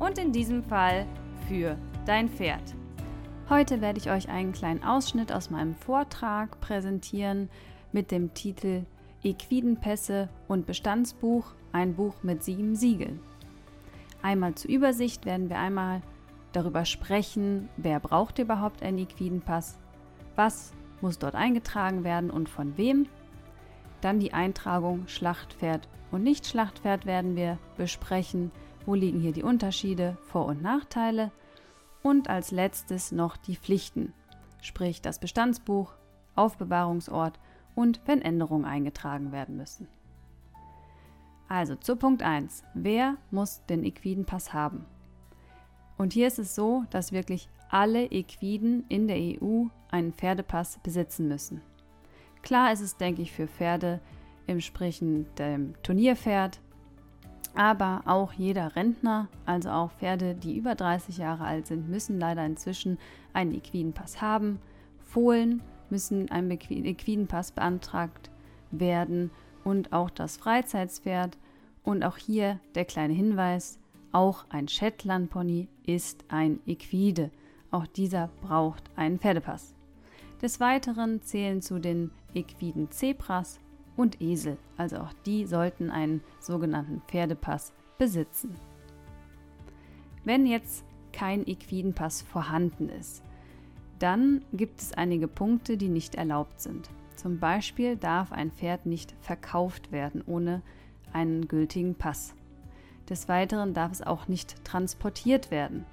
[0.00, 1.06] Und in diesem Fall
[1.46, 2.74] für dein Pferd.
[3.50, 7.50] Heute werde ich euch einen kleinen Ausschnitt aus meinem Vortrag präsentieren
[7.92, 8.86] mit dem Titel
[9.22, 13.20] Equidenpässe und Bestandsbuch, ein Buch mit sieben Siegeln.
[14.22, 16.00] Einmal zur Übersicht werden wir einmal
[16.52, 19.78] darüber sprechen, wer braucht überhaupt einen Equidenpass,
[20.34, 23.06] was muss dort eingetragen werden und von wem.
[24.00, 28.50] Dann die Eintragung Schlachtpferd und Nicht-Schlachtpferd werden wir besprechen.
[28.90, 31.30] Wo liegen hier die Unterschiede, Vor- und Nachteile?
[32.02, 34.12] Und als letztes noch die Pflichten,
[34.62, 35.92] sprich das Bestandsbuch,
[36.34, 37.38] Aufbewahrungsort
[37.76, 39.86] und wenn Änderungen eingetragen werden müssen.
[41.48, 42.64] Also zu Punkt 1.
[42.74, 44.84] Wer muss den Equidenpass haben?
[45.96, 51.28] Und hier ist es so, dass wirklich alle Equiden in der EU einen Pferdepass besitzen
[51.28, 51.60] müssen.
[52.42, 54.00] Klar ist es, denke ich, für Pferde
[54.48, 56.60] im Sprechen dem Turnierpferd,
[57.54, 62.44] aber auch jeder Rentner, also auch Pferde, die über 30 Jahre alt sind, müssen leider
[62.44, 62.98] inzwischen
[63.32, 64.60] einen Equidenpass haben.
[65.04, 68.30] Fohlen müssen ein Equidenpass beantragt
[68.70, 69.30] werden
[69.64, 71.36] und auch das Freizeitspferd.
[71.82, 73.78] Und auch hier der kleine Hinweis,
[74.12, 77.30] auch ein Shetland-Pony ist ein Equide.
[77.70, 79.74] Auch dieser braucht einen Pferdepass.
[80.42, 83.60] Des Weiteren zählen zu den Equiden Zebras
[84.00, 88.54] und Esel, also auch die sollten einen sogenannten Pferdepass besitzen.
[90.24, 93.22] Wenn jetzt kein Equidenpass vorhanden ist,
[93.98, 96.88] dann gibt es einige Punkte, die nicht erlaubt sind.
[97.14, 100.62] Zum Beispiel darf ein Pferd nicht verkauft werden ohne
[101.12, 102.34] einen gültigen Pass.
[103.10, 105.84] Des Weiteren darf es auch nicht transportiert werden.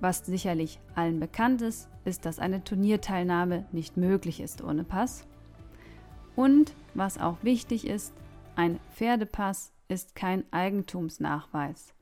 [0.00, 5.26] Was sicherlich allen bekannt ist, ist, dass eine Turnierteilnahme nicht möglich ist ohne Pass.
[6.36, 8.12] Und was auch wichtig ist,
[8.56, 11.94] ein Pferdepass ist kein Eigentumsnachweis.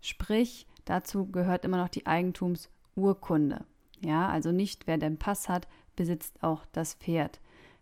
[0.00, 3.64] Sprich, dazu gehört immer noch die Eigentumsurkunde.
[4.00, 7.40] Ja, also nicht wer den Pass hat, besitzt auch das Pferd.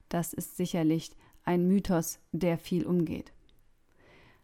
[0.08, 1.10] Das ist sicherlich
[1.44, 3.32] ein Mythos, der viel umgeht.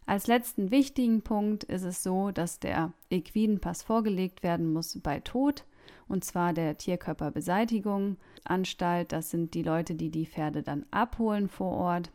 [0.07, 5.65] Als letzten wichtigen Punkt ist es so, dass der Equidenpass vorgelegt werden muss bei Tod,
[6.09, 9.13] und zwar der Tierkörperbeseitigung Anstalt.
[9.13, 12.11] Das sind die Leute, die die Pferde dann abholen vor Ort.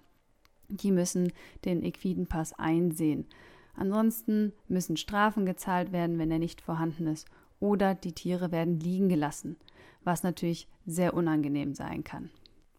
[0.70, 1.32] Die müssen
[1.66, 3.28] den Equidenpass einsehen.
[3.76, 7.28] Ansonsten müssen Strafen gezahlt werden, wenn er nicht vorhanden ist,
[7.60, 9.56] oder die Tiere werden liegen gelassen,
[10.04, 12.30] was natürlich sehr unangenehm sein kann.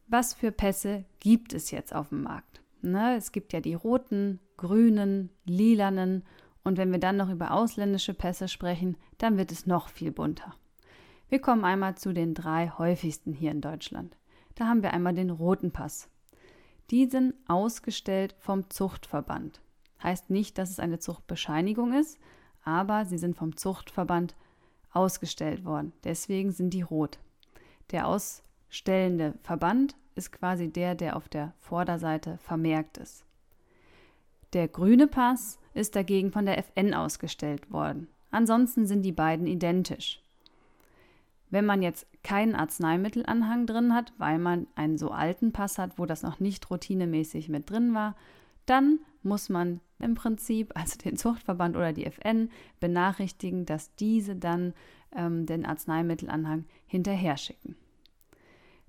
[0.06, 2.60] Was für Pässe gibt es jetzt auf dem Markt?
[2.82, 6.22] Ne, es gibt ja die roten, grünen, lilanen
[6.64, 10.54] und wenn wir dann noch über ausländische Pässe sprechen, dann wird es noch viel bunter.
[11.34, 14.16] Wir kommen einmal zu den drei häufigsten hier in Deutschland.
[14.54, 16.08] Da haben wir einmal den roten Pass.
[16.92, 19.60] Die sind ausgestellt vom Zuchtverband.
[20.00, 22.20] Heißt nicht, dass es eine Zuchtbescheinigung ist,
[22.62, 24.36] aber sie sind vom Zuchtverband
[24.92, 25.92] ausgestellt worden.
[26.04, 27.18] Deswegen sind die rot.
[27.90, 33.24] Der ausstellende Verband ist quasi der, der auf der Vorderseite vermerkt ist.
[34.52, 38.06] Der grüne Pass ist dagegen von der FN ausgestellt worden.
[38.30, 40.23] Ansonsten sind die beiden identisch.
[41.54, 46.04] Wenn man jetzt keinen Arzneimittelanhang drin hat, weil man einen so alten Pass hat, wo
[46.04, 48.16] das noch nicht routinemäßig mit drin war,
[48.66, 52.50] dann muss man im Prinzip, also den Zuchtverband oder die FN,
[52.80, 54.74] benachrichtigen, dass diese dann
[55.14, 57.76] ähm, den Arzneimittelanhang hinterher schicken.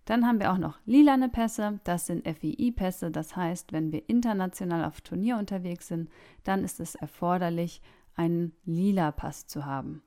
[0.05, 4.85] Dann haben wir auch noch lilane Pässe, das sind FEI-Pässe, das heißt, wenn wir international
[4.85, 6.09] auf Turnier unterwegs sind,
[6.43, 7.83] dann ist es erforderlich,
[8.15, 10.01] einen lila Pass zu haben.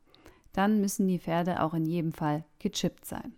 [0.58, 3.32] Dann müssen die Pferde auch in jedem Fall gechippt sein.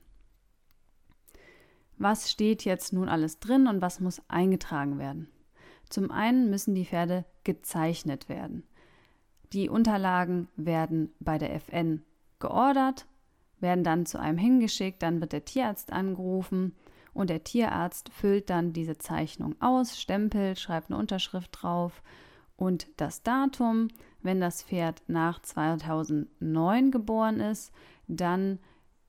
[1.99, 5.29] Was steht jetzt nun alles drin und was muss eingetragen werden?
[5.91, 8.65] Zum einen müssen die Pferde gezeichnet werden.
[9.53, 12.03] Die Unterlagen werden bei der FN
[12.39, 13.07] geordert
[13.59, 16.75] werden dann zu einem hingeschickt, dann wird der Tierarzt angerufen
[17.13, 22.03] und der Tierarzt füllt dann diese Zeichnung aus, stempelt, schreibt eine Unterschrift drauf
[22.57, 23.89] und das Datum.
[24.23, 27.73] Wenn das Pferd nach 2009 geboren ist,
[28.07, 28.59] dann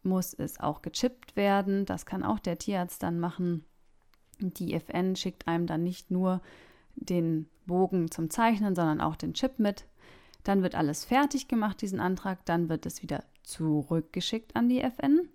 [0.04, 1.86] muss es auch gechippt werden.
[1.86, 3.66] Das kann auch der Tierarzt dann machen.
[4.40, 6.42] Die FN schickt einem dann nicht nur
[6.96, 9.86] den Bogen zum Zeichnen, sondern auch den Chip mit.
[10.44, 15.30] Dann wird alles fertig gemacht, diesen Antrag, dann wird es wieder zurückgeschickt an die FN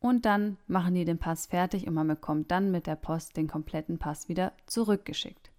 [0.00, 3.48] und dann machen die den Pass fertig und man bekommt dann mit der Post den
[3.48, 5.50] kompletten Pass wieder zurückgeschickt.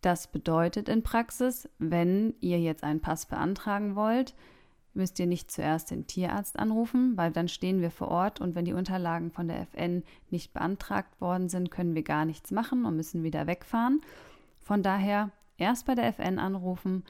[0.00, 4.34] Das bedeutet in Praxis, wenn ihr jetzt einen Pass beantragen wollt,
[4.94, 8.64] müsst ihr nicht zuerst den Tierarzt anrufen, weil dann stehen wir vor Ort und wenn
[8.64, 12.96] die Unterlagen von der FN nicht beantragt worden sind, können wir gar nichts machen und
[12.96, 14.00] müssen wieder wegfahren.
[14.60, 17.04] Von daher erst bei der FN anrufen,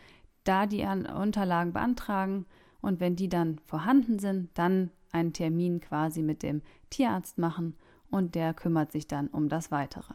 [0.45, 2.47] da die Unterlagen beantragen
[2.81, 7.75] und wenn die dann vorhanden sind, dann einen Termin quasi mit dem Tierarzt machen
[8.11, 10.15] und der kümmert sich dann um das Weitere.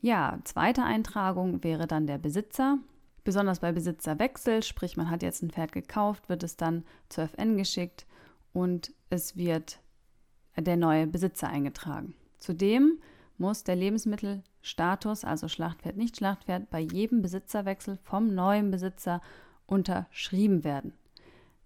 [0.00, 2.78] Ja, zweite Eintragung wäre dann der Besitzer.
[3.24, 7.56] Besonders bei Besitzerwechsel, sprich man hat jetzt ein Pferd gekauft, wird es dann zur FN
[7.56, 8.06] geschickt
[8.52, 9.80] und es wird
[10.56, 12.14] der neue Besitzer eingetragen.
[12.38, 13.00] Zudem
[13.38, 19.20] muss der Lebensmittelstatus, also Schlachtpferd, nicht Schlachtpferd, bei jedem Besitzerwechsel vom neuen Besitzer
[19.66, 20.92] unterschrieben werden.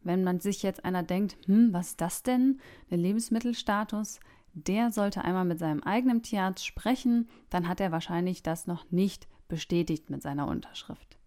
[0.02, 2.60] Wenn man sich jetzt einer denkt, hm, was ist das denn?
[2.90, 4.18] Der Lebensmittelstatus,
[4.52, 9.28] der sollte einmal mit seinem eigenen Tierarzt sprechen, dann hat er wahrscheinlich das noch nicht
[9.48, 11.18] bestätigt mit seiner Unterschrift.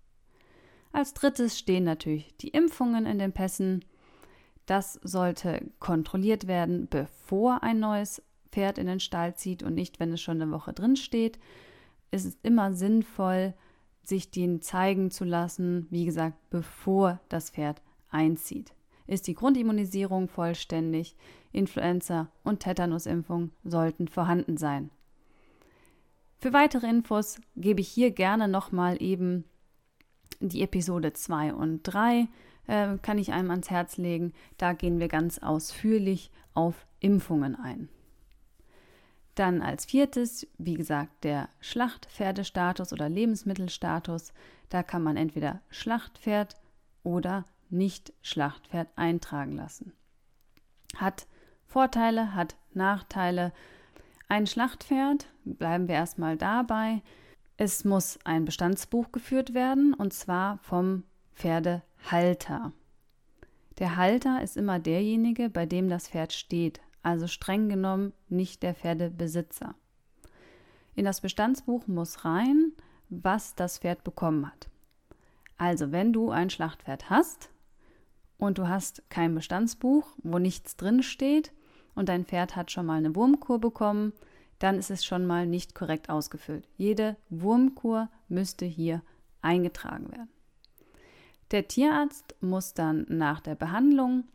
[0.91, 3.83] Als drittes stehen natürlich die Impfungen in den Pässen.
[4.65, 8.21] Das sollte kontrolliert werden, bevor ein neues
[8.51, 11.39] Pferd in den Stall zieht und nicht, wenn es schon eine Woche drin steht.
[12.11, 13.55] Es ist immer sinnvoll,
[14.03, 18.73] sich den zeigen zu lassen, wie gesagt, bevor das Pferd einzieht.
[19.07, 21.15] Ist die Grundimmunisierung vollständig,
[21.51, 24.89] Influenza und Tetanusimpfung sollten vorhanden sein.
[26.39, 29.45] Für weitere Infos gebe ich hier gerne nochmal eben
[30.39, 32.27] die Episode 2 und 3
[32.67, 34.33] äh, kann ich einem ans Herz legen.
[34.57, 37.89] Da gehen wir ganz ausführlich auf Impfungen ein.
[39.35, 44.33] Dann als viertes, wie gesagt, der Schlachtpferdestatus oder Lebensmittelstatus.
[44.69, 46.55] Da kann man entweder Schlachtpferd
[47.03, 49.93] oder Nicht-Schlachtpferd eintragen lassen.
[50.95, 51.27] Hat
[51.65, 53.51] Vorteile, hat Nachteile.
[54.29, 57.01] Ein Schlachtpferd, bleiben wir erstmal dabei,
[57.57, 61.03] es muss ein Bestandsbuch geführt werden und zwar vom
[61.33, 62.71] Pferdehalter.
[63.79, 68.75] Der Halter ist immer derjenige, bei dem das Pferd steht, also streng genommen nicht der
[68.75, 69.75] Pferdebesitzer.
[70.95, 72.73] In das Bestandsbuch muss rein,
[73.09, 74.69] was das Pferd bekommen hat.
[75.57, 77.49] Also, wenn du ein Schlachtpferd hast
[78.43, 81.53] und du hast kein Bestandsbuch, wo nichts drin steht
[81.95, 84.11] und dein Pferd hat schon mal eine Wurmkur bekommen,
[84.59, 86.67] dann ist es schon mal nicht korrekt ausgefüllt.
[86.75, 89.01] Jede Wurmkur müsste hier
[89.41, 90.29] eingetragen werden.
[91.51, 94.25] Der Tierarzt muss dann nach der Behandlung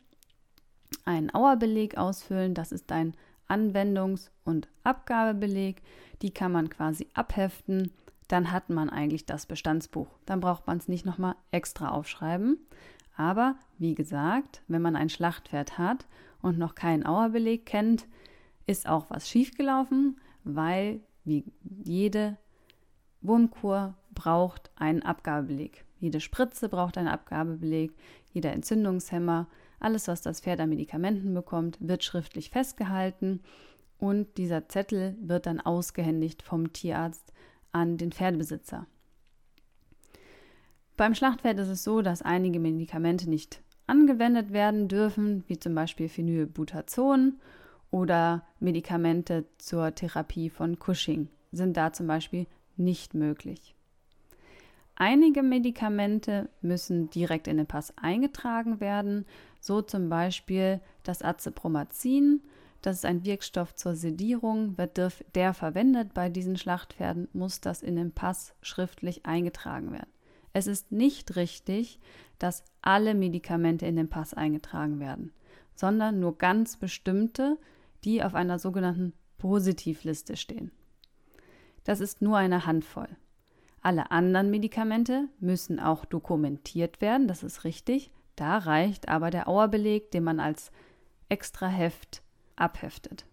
[1.04, 2.54] einen Auerbeleg ausfüllen.
[2.54, 3.14] Das ist ein
[3.46, 5.82] Anwendungs- und Abgabebeleg.
[6.22, 7.92] Die kann man quasi abheften.
[8.28, 10.08] Dann hat man eigentlich das Bestandsbuch.
[10.24, 12.58] Dann braucht man es nicht nochmal extra aufschreiben.
[13.18, 16.06] Aber wie gesagt, wenn man ein Schlachtpferd hat
[16.40, 18.06] und noch keinen Auerbeleg kennt,
[18.64, 21.44] ist auch was schiefgelaufen, weil wie
[21.82, 22.36] jede
[23.20, 25.84] Wurmkur braucht einen Abgabebeleg.
[25.98, 27.92] Jede Spritze braucht einen Abgabebeleg,
[28.32, 29.48] jeder Entzündungshemmer,
[29.80, 33.40] alles, was das Pferd an Medikamenten bekommt, wird schriftlich festgehalten
[33.98, 37.32] und dieser Zettel wird dann ausgehändigt vom Tierarzt
[37.72, 38.86] an den Pferdebesitzer.
[40.98, 46.08] Beim Schlachtpferd ist es so, dass einige Medikamente nicht angewendet werden dürfen, wie zum Beispiel
[46.08, 47.38] Phenylbutazon
[47.92, 53.76] oder Medikamente zur Therapie von Cushing sind da zum Beispiel nicht möglich.
[54.96, 59.24] Einige Medikamente müssen direkt in den Pass eingetragen werden,
[59.60, 62.42] so zum Beispiel das Azepromazin.
[62.82, 64.76] Das ist ein Wirkstoff zur Sedierung.
[64.76, 64.98] Wird
[65.36, 70.10] der verwendet bei diesen Schlachtpferden, muss das in den Pass schriftlich eingetragen werden.
[70.52, 71.98] Es ist nicht richtig,
[72.38, 75.32] dass alle Medikamente in den Pass eingetragen werden,
[75.74, 77.58] sondern nur ganz bestimmte,
[78.04, 80.70] die auf einer sogenannten Positivliste stehen.
[81.84, 83.08] Das ist nur eine Handvoll.
[83.80, 88.10] Alle anderen Medikamente müssen auch dokumentiert werden, das ist richtig.
[88.36, 90.70] Da reicht aber der Auerbeleg, den man als
[91.28, 92.22] Extraheft
[92.56, 93.24] abheftet.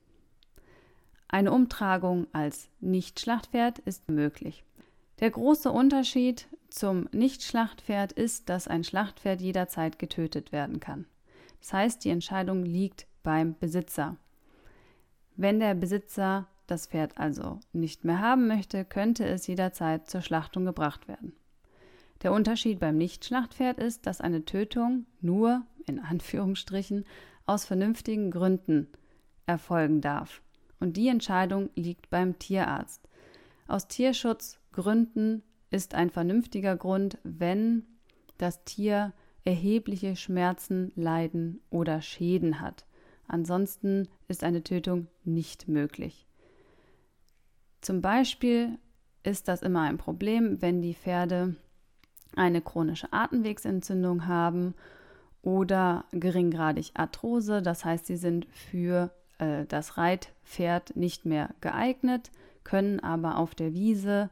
[1.27, 4.63] Eine Umtragung als Nicht-Schlachtpferd ist möglich.
[5.19, 11.05] Der große Unterschied zum Nicht-Schlachtpferd ist, dass ein Schlachtpferd jederzeit getötet werden kann.
[11.62, 14.17] Das heißt, die Entscheidung liegt beim Besitzer.
[15.36, 20.65] Wenn der Besitzer das Pferd also nicht mehr haben möchte, könnte es jederzeit zur Schlachtung
[20.65, 21.34] gebracht werden.
[22.24, 27.05] Der Unterschied beim Nicht-Schlachtpferd ist, dass eine Tötung nur, in Anführungsstrichen,
[27.45, 28.88] aus vernünftigen Gründen
[29.45, 30.41] erfolgen darf.
[30.79, 33.07] Und die Entscheidung liegt beim Tierarzt.
[33.67, 35.43] Aus Tierschutzgründen
[35.75, 37.84] ist ein vernünftiger Grund, wenn
[38.38, 39.12] das Tier
[39.44, 42.86] erhebliche Schmerzen, Leiden oder Schäden hat.
[43.27, 46.27] Ansonsten ist eine Tötung nicht möglich.
[47.82, 48.79] Zum Beispiel
[49.24, 51.55] ist das immer ein Problem, wenn die Pferde
[52.38, 54.75] eine chronische Atemwegsentzündung haben
[55.41, 62.32] oder geringgradig Arthrose, das heißt, sie sind für äh, das Reitpferd nicht mehr geeignet,
[62.63, 64.29] können aber auf der Wiese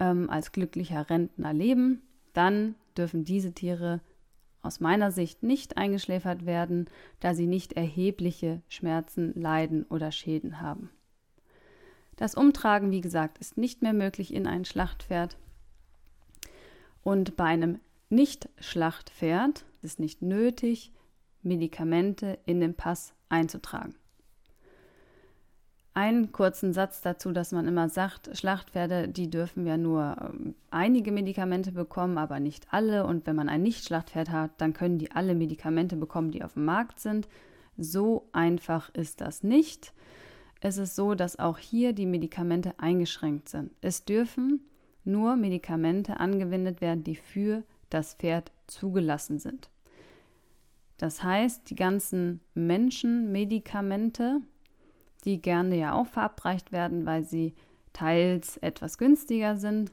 [0.00, 2.02] ähm, als glücklicher Rentner leben,
[2.32, 4.00] dann dürfen diese Tiere
[4.62, 6.88] aus meiner Sicht nicht eingeschläfert werden,
[7.20, 10.90] da sie nicht erhebliche Schmerzen, Leiden oder Schäden haben.
[12.16, 15.38] Das Umtragen, wie gesagt, ist nicht mehr möglich in ein Schlachtpferd.
[17.04, 17.78] Und bei einem
[18.10, 20.92] Nicht-Schlachtpferd ist nicht nötig,
[21.42, 23.94] Medikamente in den Pass einzutragen.
[25.98, 31.10] Einen kurzen Satz dazu, dass man immer sagt, Schlachtpferde, die dürfen ja nur ähm, einige
[31.10, 33.04] Medikamente bekommen, aber nicht alle.
[33.04, 36.66] Und wenn man ein Nicht-Schlachtpferd hat, dann können die alle Medikamente bekommen, die auf dem
[36.66, 37.26] Markt sind.
[37.76, 39.92] So einfach ist das nicht.
[40.60, 43.72] Es ist so, dass auch hier die Medikamente eingeschränkt sind.
[43.80, 44.60] Es dürfen
[45.02, 49.68] nur Medikamente angewendet werden, die für das Pferd zugelassen sind.
[50.96, 54.42] Das heißt, die ganzen Menschenmedikamente,
[55.24, 57.54] die gerne ja auch verabreicht werden, weil sie
[57.92, 59.92] teils etwas günstiger sind,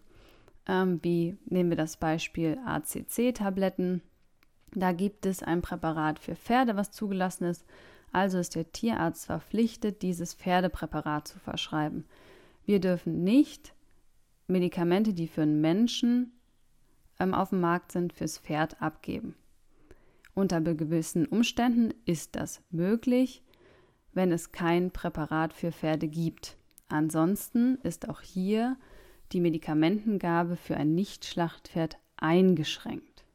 [0.67, 4.01] ähm, wie nehmen wir das Beispiel ACC-Tabletten.
[4.73, 7.65] Da gibt es ein Präparat für Pferde, was zugelassen ist.
[8.11, 12.05] Also ist der Tierarzt verpflichtet, dieses Pferdepräparat zu verschreiben.
[12.65, 13.73] Wir dürfen nicht
[14.47, 16.31] Medikamente, die für einen Menschen
[17.19, 19.35] ähm, auf dem Markt sind, fürs Pferd abgeben.
[20.33, 23.41] Unter gewissen Umständen ist das möglich,
[24.15, 26.57] wenn es kein Präparat für Pferde gibt.
[26.87, 28.77] Ansonsten ist auch hier
[29.31, 33.25] die Medikamentengabe für ein Nicht-Schlachtpferd eingeschränkt.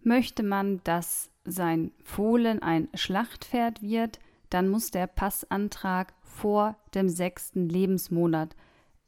[0.00, 4.20] Möchte man, dass sein Fohlen ein Schlachtpferd wird,
[4.50, 8.54] dann muss der Passantrag vor dem sechsten Lebensmonat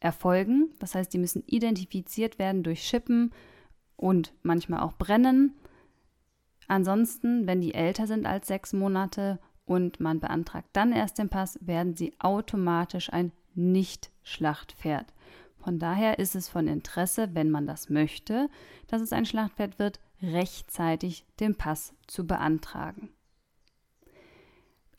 [0.00, 0.71] erfolgen.
[0.81, 3.33] Das heißt, die müssen identifiziert werden durch Schippen
[3.97, 5.55] und manchmal auch Brennen.
[6.67, 11.58] Ansonsten, wenn die älter sind als sechs Monate und man beantragt dann erst den Pass,
[11.60, 15.12] werden sie automatisch ein Nicht-Schlachtpferd.
[15.58, 18.48] Von daher ist es von Interesse, wenn man das möchte,
[18.87, 23.10] dass es ein Schlachtpferd wird, rechtzeitig den Pass zu beantragen.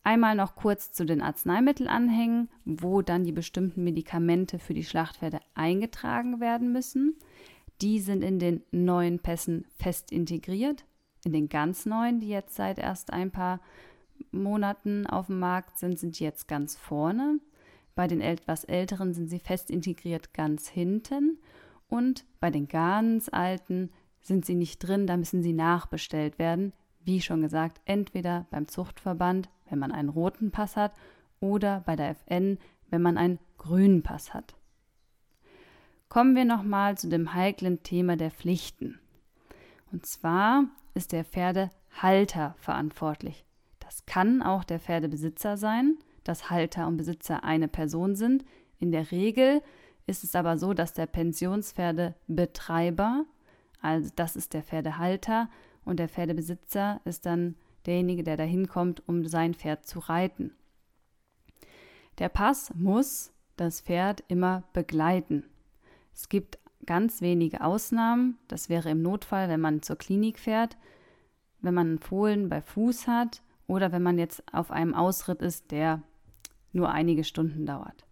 [0.03, 6.39] Einmal noch kurz zu den Arzneimittelanhängen, wo dann die bestimmten Medikamente für die Schlachtpferde eingetragen
[6.39, 7.17] werden müssen.
[7.81, 10.85] Die sind in den neuen Pässen fest integriert,
[11.25, 13.59] in den ganz neuen, die jetzt seit erst ein paar
[14.31, 17.39] Monaten auf dem Markt sind, sind die jetzt ganz vorne.
[17.95, 21.37] Bei den etwas älteren sind sie fest integriert ganz hinten.
[21.87, 26.73] Und bei den ganz alten sind sie nicht drin, da müssen sie nachbestellt werden.
[27.03, 30.93] Wie schon gesagt, entweder beim Zuchtverband, wenn man einen roten Pass hat,
[31.39, 32.57] oder bei der FN,
[32.89, 34.55] wenn man einen grünen Pass hat.
[36.09, 38.99] Kommen wir nochmal zu dem heiklen Thema der Pflichten.
[39.91, 43.45] Und zwar ist der Pferdehalter verantwortlich.
[43.89, 48.45] Das kann auch der Pferdebesitzer sein, dass Halter und Besitzer eine Person sind.
[48.77, 49.63] In der Regel
[50.05, 53.25] ist es aber so, dass der Pensionspferdebetreiber,
[53.81, 55.49] also das ist der Pferdehalter,
[55.85, 57.55] und der Pferdebesitzer ist dann
[57.87, 60.53] derjenige, der dahin kommt, um sein Pferd zu reiten.
[62.19, 65.45] Der Pass muss das Pferd immer begleiten.
[66.13, 68.37] Es gibt ganz wenige Ausnahmen.
[68.49, 70.77] Das wäre im Notfall, wenn man zur Klinik fährt,
[71.61, 75.71] wenn man einen Fohlen bei Fuß hat oder wenn man jetzt auf einem Ausritt ist,
[75.71, 76.01] der
[76.73, 78.05] nur einige Stunden dauert.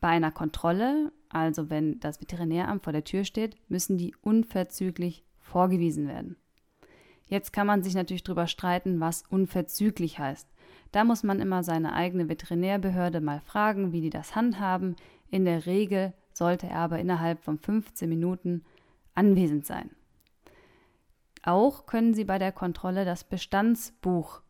[0.00, 6.08] Bei einer Kontrolle, also wenn das Veterinäramt vor der Tür steht, müssen die unverzüglich vorgewiesen
[6.08, 6.36] werden.
[7.26, 10.48] Jetzt kann man sich natürlich darüber streiten, was unverzüglich heißt.
[10.90, 14.96] Da muss man immer seine eigene Veterinärbehörde mal fragen, wie die das handhaben.
[15.28, 18.64] In der Regel sollte er aber innerhalb von 15 Minuten
[19.14, 19.90] anwesend sein.
[21.42, 24.42] Auch können Sie bei der Kontrolle das Bestandsbuch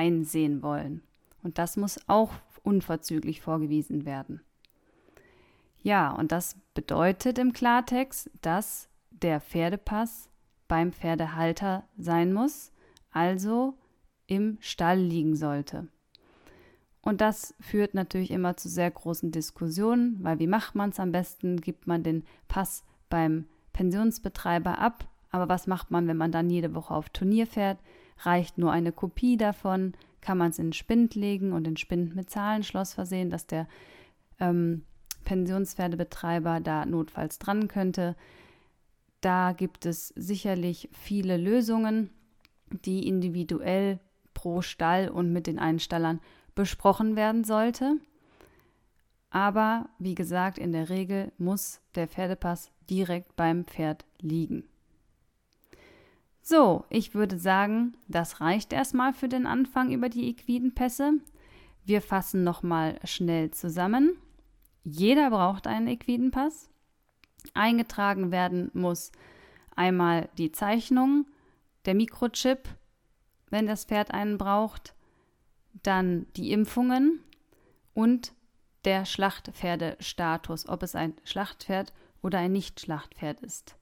[0.00, 1.02] einsehen wollen.
[1.42, 4.40] Und das muss auch unverzüglich vorgewiesen werden.
[5.82, 10.30] Ja, und das bedeutet im Klartext, dass der Pferdepass
[10.68, 12.72] beim Pferdehalter sein muss,
[13.10, 13.74] also
[14.26, 15.88] im Stall liegen sollte.
[17.02, 21.12] Und das führt natürlich immer zu sehr großen Diskussionen, weil wie macht man es am
[21.12, 21.60] besten?
[21.60, 25.08] Gibt man den Pass beim Pensionsbetreiber ab?
[25.30, 27.78] Aber was macht man, wenn man dann jede Woche auf Turnier fährt?
[28.22, 29.94] Reicht nur eine Kopie davon?
[30.20, 33.66] Kann man es in den Spind legen und den Spind mit Zahlenschloss versehen, dass der
[34.38, 34.84] ähm,
[35.24, 38.16] Pensionspferdebetreiber da notfalls dran könnte?
[39.20, 42.10] Da gibt es sicherlich viele Lösungen,
[42.70, 43.98] die individuell
[44.34, 46.20] pro Stall und mit den Einstallern
[46.54, 47.96] besprochen werden sollte.
[49.30, 54.69] Aber wie gesagt, in der Regel muss der Pferdepass direkt beim Pferd liegen.
[56.42, 61.14] So, ich würde sagen, das reicht erstmal für den Anfang über die Equidenpässe.
[61.84, 64.16] Wir fassen nochmal schnell zusammen.
[64.84, 66.70] Jeder braucht einen Equidenpass.
[67.54, 69.12] Eingetragen werden muss
[69.76, 71.26] einmal die Zeichnung,
[71.84, 72.68] der Mikrochip,
[73.50, 74.94] wenn das Pferd einen braucht,
[75.82, 77.20] dann die Impfungen
[77.94, 78.32] und
[78.84, 81.92] der Schlachtpferdestatus, ob es ein Schlachtpferd
[82.22, 83.76] oder ein Nicht-Schlachtpferd ist.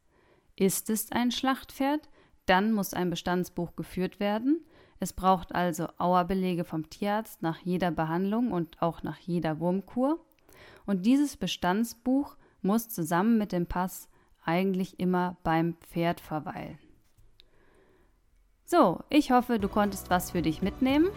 [0.57, 2.09] Ist es ein Schlachtpferd,
[2.49, 4.65] dann muss ein Bestandsbuch geführt werden.
[5.01, 10.19] Es braucht also Auerbelege vom Tierarzt nach jeder Behandlung und auch nach jeder Wurmkur.
[10.87, 14.09] Und dieses Bestandsbuch muss zusammen mit dem Pass
[14.45, 16.79] eigentlich immer beim Pferd verweilen.
[18.65, 21.09] So, ich hoffe, du konntest was für dich mitnehmen.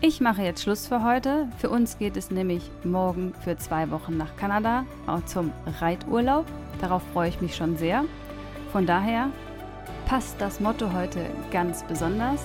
[0.00, 1.48] Ich mache jetzt Schluss für heute.
[1.58, 6.46] Für uns geht es nämlich morgen für zwei Wochen nach Kanada auch zum Reiturlaub.
[6.80, 8.04] Darauf freue ich mich schon sehr.
[8.72, 9.30] Von daher
[10.12, 12.42] passt das Motto heute ganz besonders.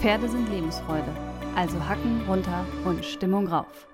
[0.00, 1.14] Pferde sind Lebensfreude.
[1.54, 3.86] Also Hacken runter und Stimmung rauf.